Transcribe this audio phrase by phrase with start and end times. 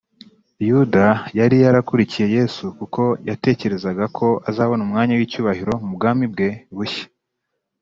[0.69, 1.05] yuda
[1.39, 7.05] yari yarakurikiye yesu kuko yatekerezaga ko azabona umwanya w’icyubahiro mu bwami bwe bushya